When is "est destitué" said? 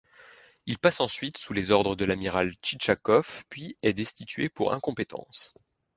3.83-4.49